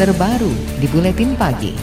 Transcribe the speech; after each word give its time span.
terbaru 0.00 0.48
di 0.80 0.88
Buletin 0.88 1.36
Pagi. 1.36 1.76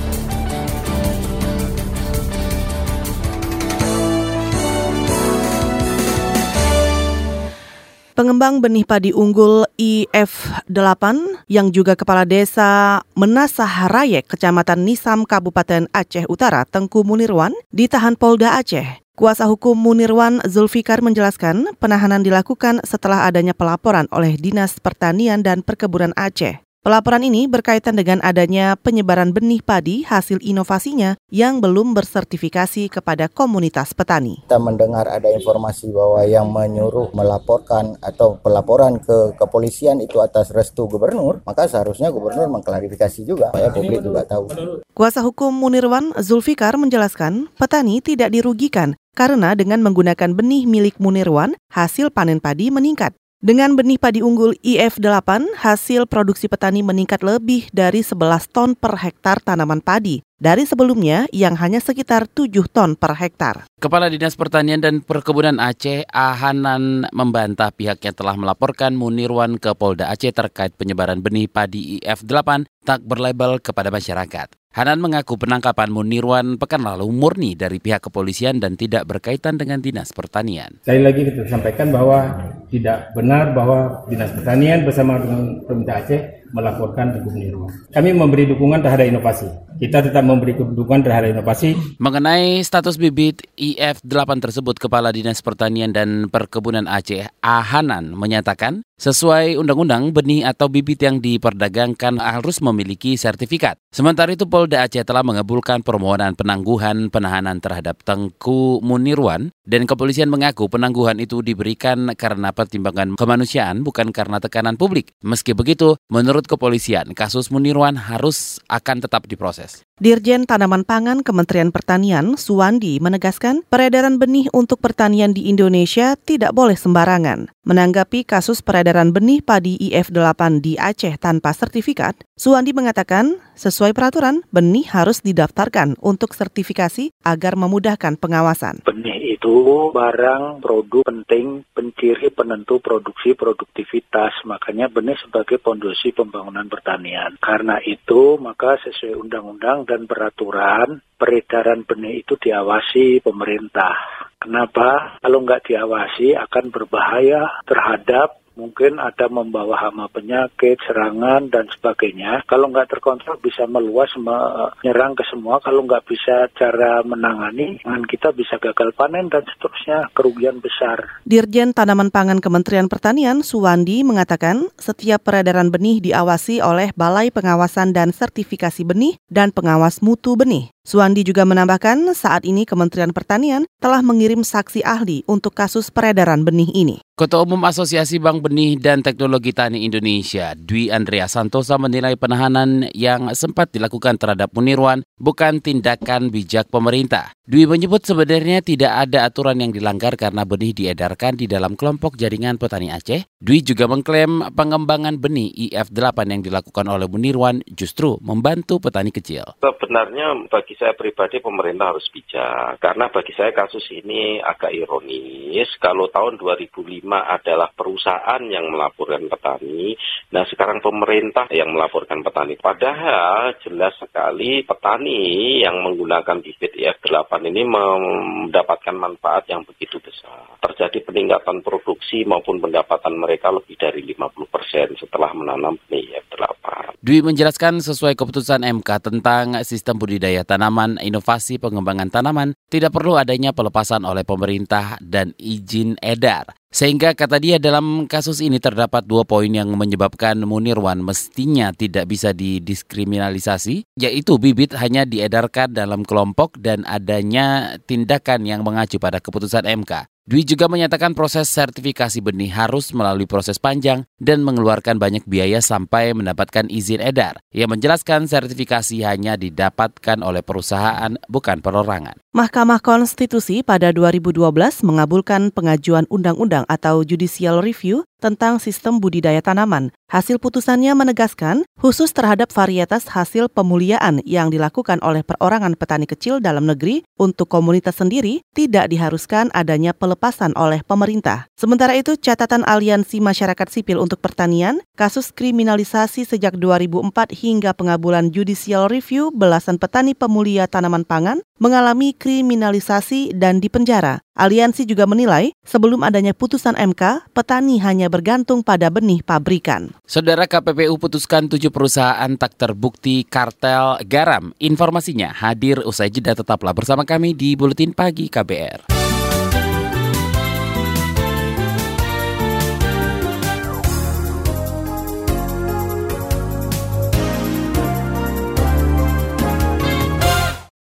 Pengembang 8.18 8.58
benih 8.58 8.90
padi 8.90 9.14
unggul 9.14 9.70
IF8 9.78 11.06
yang 11.46 11.70
juga 11.70 11.94
kepala 11.94 12.26
desa 12.26 13.06
Menasah 13.14 13.86
Rayek, 13.86 14.26
Kecamatan 14.34 14.82
Nisam, 14.82 15.22
Kabupaten 15.22 15.86
Aceh 15.94 16.26
Utara, 16.26 16.66
Tengku 16.66 17.06
Munirwan, 17.06 17.54
ditahan 17.70 18.18
Polda 18.18 18.58
Aceh. 18.58 18.98
Kuasa 19.14 19.46
hukum 19.46 19.78
Munirwan 19.78 20.42
Zulfikar 20.50 21.06
menjelaskan 21.06 21.78
penahanan 21.78 22.26
dilakukan 22.26 22.82
setelah 22.82 23.30
adanya 23.30 23.54
pelaporan 23.54 24.10
oleh 24.10 24.42
Dinas 24.42 24.82
Pertanian 24.82 25.46
dan 25.46 25.62
Perkebunan 25.62 26.18
Aceh. 26.18 26.67
Pelaporan 26.88 27.20
ini 27.20 27.52
berkaitan 27.52 28.00
dengan 28.00 28.24
adanya 28.24 28.80
penyebaran 28.80 29.36
benih 29.36 29.60
padi 29.60 30.08
hasil 30.08 30.40
inovasinya 30.40 31.20
yang 31.28 31.60
belum 31.60 31.92
bersertifikasi 31.92 32.88
kepada 32.88 33.28
komunitas 33.28 33.92
petani. 33.92 34.40
Kita 34.48 34.56
mendengar 34.56 35.04
ada 35.04 35.28
informasi 35.28 35.92
bahwa 35.92 36.24
yang 36.24 36.48
menyuruh 36.48 37.12
melaporkan 37.12 38.00
atau 38.00 38.40
pelaporan 38.40 39.04
ke 39.04 39.36
kepolisian 39.36 40.00
itu 40.00 40.24
atas 40.24 40.48
restu 40.56 40.88
gubernur, 40.88 41.44
maka 41.44 41.68
seharusnya 41.68 42.08
gubernur 42.08 42.48
mengklarifikasi 42.56 43.28
juga 43.28 43.52
supaya 43.52 43.68
publik 43.68 44.00
juga 44.00 44.24
tahu. 44.24 44.48
Kuasa 44.96 45.20
hukum 45.28 45.52
Munirwan 45.52 46.16
Zulfikar 46.24 46.80
menjelaskan 46.80 47.52
petani 47.60 48.00
tidak 48.00 48.32
dirugikan 48.32 48.96
karena 49.12 49.60
dengan 49.60 49.84
menggunakan 49.84 50.32
benih 50.32 50.64
milik 50.64 51.04
Munirwan, 51.04 51.52
hasil 51.68 52.16
panen 52.16 52.40
padi 52.40 52.72
meningkat. 52.72 53.12
Dengan 53.38 53.78
benih 53.78 54.02
padi 54.02 54.26
unggul 54.26 54.58
IF8, 54.66 55.62
hasil 55.62 56.10
produksi 56.10 56.50
petani 56.50 56.82
meningkat 56.82 57.22
lebih 57.22 57.70
dari 57.70 58.02
11 58.02 58.50
ton 58.50 58.74
per 58.74 58.98
hektar 58.98 59.38
tanaman 59.46 59.78
padi 59.78 60.26
dari 60.42 60.66
sebelumnya 60.66 61.30
yang 61.30 61.54
hanya 61.54 61.78
sekitar 61.78 62.26
7 62.26 62.50
ton 62.66 62.98
per 62.98 63.14
hektar. 63.14 63.70
Kepala 63.78 64.10
Dinas 64.10 64.34
Pertanian 64.34 64.82
dan 64.82 65.06
Perkebunan 65.06 65.62
Aceh, 65.62 66.10
Ahanan 66.10 67.06
membantah 67.14 67.70
pihaknya 67.70 68.10
telah 68.10 68.34
melaporkan 68.34 68.98
Munirwan 68.98 69.62
ke 69.62 69.70
Polda 69.78 70.10
Aceh 70.10 70.34
terkait 70.34 70.74
penyebaran 70.74 71.22
benih 71.22 71.46
padi 71.46 72.02
IF8 72.02 72.66
tak 72.90 73.06
berlabel 73.06 73.62
kepada 73.62 73.94
masyarakat. 73.94 74.50
Hanan 74.78 75.02
mengaku 75.02 75.42
penangkapan 75.42 75.90
Munirwan 75.90 76.62
pekan 76.62 76.86
lalu 76.86 77.10
murni 77.10 77.58
dari 77.58 77.82
pihak 77.82 77.98
kepolisian 77.98 78.62
dan 78.62 78.78
tidak 78.78 79.10
berkaitan 79.10 79.58
dengan 79.58 79.82
Dinas 79.82 80.14
Pertanian. 80.14 80.78
Sekali 80.86 81.02
lagi 81.02 81.26
kita 81.26 81.50
sampaikan 81.50 81.90
bahwa 81.90 82.38
tidak 82.70 83.10
benar 83.18 83.58
bahwa 83.58 84.06
Dinas 84.06 84.30
Pertanian 84.38 84.86
bersama 84.86 85.18
dengan 85.18 85.66
Pemerintah 85.66 85.98
Aceh 85.98 86.22
melaporkan 86.52 87.16
ke 87.16 87.20
Munirwan. 87.24 87.72
Kami 87.92 88.10
memberi 88.16 88.48
dukungan 88.48 88.80
terhadap 88.84 89.08
inovasi. 89.08 89.48
Kita 89.78 90.02
tetap 90.02 90.24
memberi 90.26 90.58
dukungan 90.58 91.06
terhadap 91.06 91.38
inovasi. 91.38 91.78
Mengenai 92.02 92.64
status 92.66 92.98
bibit 92.98 93.46
IF8 93.60 94.42
tersebut, 94.42 94.76
Kepala 94.82 95.14
Dinas 95.14 95.44
Pertanian 95.46 95.94
dan 95.94 96.32
Perkebunan 96.32 96.90
Aceh, 96.90 97.30
Ahanan, 97.42 98.18
menyatakan 98.18 98.88
Sesuai 98.98 99.62
undang-undang, 99.62 100.10
benih 100.10 100.42
atau 100.42 100.74
bibit 100.74 100.98
yang 101.06 101.22
diperdagangkan 101.22 102.18
harus 102.18 102.58
memiliki 102.66 103.14
sertifikat. 103.14 103.78
Sementara 103.94 104.34
itu, 104.34 104.50
Polda 104.50 104.90
Aceh 104.90 105.06
telah 105.06 105.22
mengabulkan 105.22 105.86
permohonan 105.86 106.34
penangguhan 106.34 107.14
penahanan 107.14 107.62
terhadap 107.62 108.02
Tengku 108.02 108.82
Munirwan 108.82 109.54
dan 109.70 109.86
kepolisian 109.86 110.34
mengaku 110.34 110.66
penangguhan 110.66 111.22
itu 111.22 111.46
diberikan 111.46 112.10
karena 112.18 112.50
pertimbangan 112.50 113.22
kemanusiaan 113.22 113.86
bukan 113.86 114.10
karena 114.10 114.42
tekanan 114.42 114.82
publik. 114.82 115.14
Meski 115.22 115.54
begitu, 115.54 115.94
menurut 116.10 116.37
kepolisian, 116.46 117.18
kasus 117.18 117.50
Munirwan 117.50 117.98
harus 117.98 118.62
akan 118.70 119.02
tetap 119.02 119.26
diproses. 119.26 119.82
Dirjen 119.98 120.46
Tanaman 120.46 120.86
Pangan 120.86 121.26
Kementerian 121.26 121.74
Pertanian, 121.74 122.38
Suwandi, 122.38 123.02
menegaskan 123.02 123.66
peredaran 123.66 124.22
benih 124.22 124.46
untuk 124.54 124.78
pertanian 124.78 125.34
di 125.34 125.50
Indonesia 125.50 126.14
tidak 126.14 126.54
boleh 126.54 126.78
sembarangan. 126.78 127.50
Menanggapi 127.66 128.22
kasus 128.22 128.62
peredaran 128.62 129.10
benih 129.10 129.42
padi 129.42 129.82
IF8 129.90 130.62
di 130.62 130.78
Aceh 130.78 131.18
tanpa 131.18 131.50
sertifikat, 131.58 132.14
Suwandi 132.38 132.78
mengatakan, 132.78 133.42
sesuai 133.58 133.98
peraturan, 133.98 134.46
benih 134.54 134.86
harus 134.94 135.26
didaftarkan 135.26 135.98
untuk 135.98 136.38
sertifikasi 136.38 137.10
agar 137.26 137.58
memudahkan 137.58 138.22
pengawasan. 138.22 138.86
Benih 138.86 139.18
itu 139.34 139.90
barang 139.90 140.62
produk 140.62 141.08
penting 141.08 141.66
penciri 141.74 142.30
penentu 142.30 142.78
produksi 142.78 143.34
produktivitas. 143.34 144.46
Makanya 144.46 144.94
benih 144.94 145.18
sebagai 145.18 145.58
pondasi 145.58 146.14
pembangunan 146.28 146.68
pertanian. 146.68 147.40
Karena 147.40 147.80
itu 147.80 148.36
maka 148.38 148.76
sesuai 148.84 149.16
undang-undang 149.16 149.88
dan 149.88 150.04
peraturan 150.06 151.00
peredaran 151.18 151.88
benih 151.88 152.22
itu 152.22 152.38
diawasi 152.38 153.26
pemerintah. 153.26 154.28
Kenapa? 154.38 155.18
Kalau 155.18 155.42
nggak 155.42 155.66
diawasi 155.66 156.38
akan 156.38 156.66
berbahaya 156.70 157.64
terhadap 157.66 158.37
mungkin 158.58 158.98
ada 158.98 159.30
membawa 159.30 159.78
hama 159.78 160.10
penyakit, 160.10 160.82
serangan, 160.82 161.54
dan 161.54 161.70
sebagainya. 161.70 162.42
Kalau 162.50 162.74
nggak 162.74 162.98
terkontrol 162.98 163.38
bisa 163.38 163.70
meluas, 163.70 164.10
menyerang 164.18 165.14
ke 165.14 165.24
semua. 165.30 165.62
Kalau 165.62 165.86
nggak 165.86 166.04
bisa 166.10 166.50
cara 166.58 167.06
menangani, 167.06 167.78
dengan 167.80 168.02
kita 168.04 168.34
bisa 168.34 168.58
gagal 168.58 168.98
panen 168.98 169.30
dan 169.30 169.46
seterusnya, 169.46 170.10
kerugian 170.18 170.58
besar. 170.58 171.22
Dirjen 171.24 171.78
Tanaman 171.78 172.10
Pangan 172.10 172.42
Kementerian 172.42 172.90
Pertanian, 172.90 173.46
Suwandi, 173.46 174.02
mengatakan 174.02 174.74
setiap 174.82 175.22
peredaran 175.30 175.70
benih 175.70 176.02
diawasi 176.02 176.60
oleh 176.66 176.90
Balai 176.98 177.30
Pengawasan 177.30 177.94
dan 177.94 178.10
Sertifikasi 178.10 178.82
Benih 178.82 179.22
dan 179.30 179.54
Pengawas 179.54 180.02
Mutu 180.02 180.34
Benih. 180.34 180.74
Suwandi 180.88 181.28
juga 181.28 181.44
menambahkan 181.44 182.16
saat 182.16 182.48
ini 182.48 182.64
Kementerian 182.64 183.12
Pertanian 183.12 183.68
telah 183.84 184.00
mengirim 184.00 184.40
saksi 184.40 184.88
ahli 184.88 185.20
untuk 185.28 185.52
kasus 185.52 185.92
peredaran 185.92 186.48
benih 186.48 186.72
ini. 186.72 187.04
Ketua 187.18 187.50
Umum 187.50 187.66
Asosiasi 187.66 188.22
Bank 188.22 188.46
Benih 188.46 188.78
dan 188.78 189.02
Teknologi 189.02 189.50
Tani 189.50 189.84
Indonesia, 189.84 190.54
Dwi 190.54 190.94
Andrea 190.94 191.26
Santosa 191.26 191.76
menilai 191.82 192.14
penahanan 192.14 192.86
yang 192.94 193.34
sempat 193.34 193.74
dilakukan 193.74 194.22
terhadap 194.22 194.54
Munirwan 194.54 195.02
bukan 195.18 195.58
tindakan 195.58 196.30
bijak 196.30 196.70
pemerintah. 196.70 197.34
Dwi 197.50 197.66
menyebut 197.66 198.06
sebenarnya 198.06 198.62
tidak 198.62 199.10
ada 199.10 199.26
aturan 199.26 199.58
yang 199.58 199.74
dilanggar 199.74 200.14
karena 200.14 200.46
benih 200.46 200.78
diedarkan 200.78 201.42
di 201.42 201.50
dalam 201.50 201.74
kelompok 201.74 202.22
jaringan 202.22 202.62
petani 202.62 202.94
Aceh. 202.94 203.26
Dwi 203.42 203.66
juga 203.66 203.90
mengklaim 203.90 204.54
pengembangan 204.54 205.18
benih 205.18 205.74
IF8 205.74 206.22
yang 206.30 206.46
dilakukan 206.46 206.86
oleh 206.86 207.10
Munirwan 207.10 207.66
justru 207.66 208.22
membantu 208.22 208.78
petani 208.78 209.10
kecil. 209.10 209.58
Sebenarnya 209.58 210.38
bagi 210.54 210.77
saya 210.78 210.94
pribadi 210.94 211.42
pemerintah 211.42 211.92
harus 211.92 212.06
bijak 212.14 212.78
karena 212.78 213.10
bagi 213.10 213.34
saya 213.34 213.50
kasus 213.50 213.84
ini 213.90 214.38
agak 214.38 214.70
ironis 214.70 215.74
kalau 215.82 216.08
tahun 216.14 216.38
2005 216.38 217.02
adalah 217.10 217.74
perusahaan 217.74 218.42
yang 218.46 218.70
melaporkan 218.70 219.26
petani. 219.26 219.98
Nah 220.32 220.46
sekarang 220.46 220.80
pemerintah 220.80 221.50
yang 221.50 221.74
melaporkan 221.74 222.22
petani. 222.22 222.56
Padahal 222.62 223.58
jelas 223.66 223.98
sekali 223.98 224.62
petani 224.62 225.62
yang 225.66 225.82
menggunakan 225.82 226.40
bibit 226.46 226.74
IF8 227.08 227.40
ini 227.48 227.64
mendapatkan 227.64 228.92
manfaat 228.92 229.48
yang 229.48 229.64
begitu 229.64 229.96
besar. 230.04 230.60
Terjadi 230.60 231.08
peningkatan 231.08 231.64
produksi 231.64 232.28
maupun 232.28 232.60
pendapatan 232.60 233.16
mereka 233.16 233.48
lebih 233.56 233.80
dari 233.80 234.04
50% 234.04 235.00
setelah 235.00 235.32
menanam 235.32 235.80
benih 235.88 236.20
IF8. 236.20 237.00
Dwi 237.00 237.24
menjelaskan 237.24 237.80
sesuai 237.80 238.20
keputusan 238.20 238.68
MK 238.68 238.90
tentang 239.00 239.64
sistem 239.64 239.96
budidaya 239.96 240.44
tanaman, 240.44 241.00
inovasi 241.00 241.56
pengembangan 241.56 242.12
tanaman, 242.12 242.52
tidak 242.68 242.92
perlu 242.92 243.16
adanya 243.16 243.56
pelepasan 243.56 244.04
oleh 244.04 244.28
pemerintah 244.28 245.00
dan 245.00 245.32
izin 245.40 245.96
edar. 246.04 246.52
Sehingga 246.68 247.16
kata 247.16 247.40
dia 247.40 247.58
dalam 247.58 248.12
kasus 248.12 248.44
ini 248.44 248.60
terdapat 248.60 249.08
dua 249.08 249.24
poin 249.24 249.48
yang 249.48 249.72
menyebabkan 249.72 250.36
Munirwan 250.44 251.00
mestinya 251.00 251.72
tidak 251.72 252.12
bisa 252.12 252.36
didiskriminalisasi, 252.36 253.88
yaitu 253.96 254.36
bibit 254.36 254.76
hanya 254.76 255.08
diedarkan 255.08 255.72
dalam 255.72 256.04
kelompok 256.04 256.60
dan 256.60 256.84
adanya 256.84 257.80
tindakan 257.88 258.44
yang 258.44 258.68
mengacu 258.68 259.00
pada 259.00 259.24
keputusan 259.24 259.64
MK. 259.64 260.17
Dwi 260.28 260.44
juga 260.44 260.68
menyatakan 260.68 261.16
proses 261.16 261.48
sertifikasi 261.48 262.20
benih 262.20 262.52
harus 262.52 262.92
melalui 262.92 263.24
proses 263.24 263.56
panjang 263.64 264.04
dan 264.20 264.44
mengeluarkan 264.44 265.00
banyak 265.00 265.24
biaya 265.24 265.64
sampai 265.64 266.12
mendapatkan 266.12 266.68
izin 266.68 267.00
edar. 267.00 267.40
Ia 267.56 267.64
menjelaskan 267.64 268.28
sertifikasi 268.28 269.08
hanya 269.08 269.40
didapatkan 269.40 270.20
oleh 270.20 270.44
perusahaan, 270.44 271.16
bukan 271.32 271.64
perorangan. 271.64 272.20
Mahkamah 272.36 272.84
Konstitusi 272.84 273.64
pada 273.64 273.96
2012 273.96 274.52
mengabulkan 274.84 275.48
pengajuan 275.56 276.04
undang-undang 276.12 276.68
atau 276.68 277.08
judicial 277.08 277.64
review 277.64 278.04
tentang 278.18 278.58
sistem 278.58 278.98
budidaya 279.02 279.42
tanaman. 279.42 279.94
Hasil 280.08 280.40
putusannya 280.40 280.96
menegaskan 280.96 281.68
khusus 281.76 282.16
terhadap 282.16 282.48
varietas 282.56 283.12
hasil 283.12 283.52
pemuliaan 283.52 284.24
yang 284.24 284.48
dilakukan 284.48 285.04
oleh 285.04 285.20
perorangan 285.20 285.76
petani 285.76 286.08
kecil 286.08 286.40
dalam 286.40 286.64
negeri 286.64 287.04
untuk 287.20 287.52
komunitas 287.52 288.00
sendiri 288.00 288.40
tidak 288.56 288.88
diharuskan 288.88 289.52
adanya 289.52 289.92
pelepasan 289.92 290.56
oleh 290.56 290.80
pemerintah. 290.88 291.52
Sementara 291.60 291.92
itu, 292.00 292.16
catatan 292.16 292.64
Aliansi 292.64 293.20
Masyarakat 293.20 293.68
Sipil 293.68 294.00
untuk 294.00 294.24
Pertanian, 294.24 294.80
kasus 294.96 295.36
kriminalisasi 295.36 296.24
sejak 296.24 296.56
2004 296.56 297.36
hingga 297.36 297.76
pengabulan 297.76 298.32
judicial 298.32 298.88
review 298.88 299.30
belasan 299.36 299.76
petani 299.76 300.16
pemulia 300.16 300.72
tanaman 300.72 301.04
pangan 301.04 301.44
mengalami 301.60 302.14
kriminalisasi 302.14 303.36
dan 303.36 303.60
dipenjara. 303.60 304.22
Aliansi 304.38 304.86
juga 304.86 305.10
menilai 305.10 305.50
sebelum 305.66 306.06
adanya 306.06 306.30
putusan 306.30 306.78
MK, 306.78 307.34
petani 307.34 307.82
hanya 308.08 308.24
bergantung 308.24 308.64
pada 308.64 308.88
benih 308.88 309.20
pabrikan. 309.20 309.92
Saudara 310.08 310.48
KPPU 310.48 310.96
putuskan 310.96 311.52
tujuh 311.52 311.68
perusahaan 311.68 312.32
tak 312.40 312.56
terbukti 312.56 313.28
kartel 313.28 314.00
garam. 314.08 314.56
Informasinya 314.64 315.36
hadir 315.36 315.84
usai 315.84 316.08
jeda 316.08 316.32
tetaplah 316.32 316.72
bersama 316.72 317.04
kami 317.04 317.36
di 317.36 317.60
Buletin 317.60 317.92
Pagi 317.92 318.32
KBR. 318.32 318.88